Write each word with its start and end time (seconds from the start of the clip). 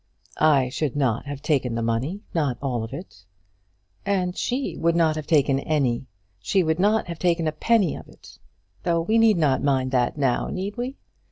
"I 0.39 0.69
should 0.69 0.95
not 0.95 1.27
have 1.27 1.43
taken 1.43 1.75
the 1.75 1.83
money 1.83 2.21
not 2.33 2.57
all 2.59 2.83
of 2.83 2.91
it." 2.91 3.23
"And 4.03 4.35
she 4.35 4.75
would 4.75 4.95
not 4.95 5.15
have 5.15 5.27
taken 5.27 5.59
any. 5.59 6.07
She 6.39 6.63
would 6.63 6.79
not 6.79 7.05
have 7.05 7.19
taken 7.19 7.47
a 7.47 7.51
penny 7.51 7.95
of 7.95 8.07
it, 8.07 8.39
though 8.81 9.01
we 9.01 9.19
need 9.19 9.37
not 9.37 9.61
mind 9.63 9.91
that 9.91 10.17
now; 10.17 10.47
need 10.47 10.75
we? 10.75 10.95